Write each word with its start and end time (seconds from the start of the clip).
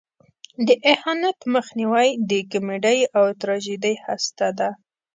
د 0.67 0.69
اهانت 0.93 1.37
مخنیوی 1.55 2.09
د 2.29 2.31
کمیډۍ 2.51 2.99
او 3.17 3.25
تراژیدۍ 3.41 3.95
هسته 4.05 4.47
ده. 4.59 4.69